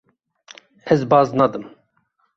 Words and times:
Ez 0.95 1.05
baz 1.13 1.37
nadim. 1.43 1.69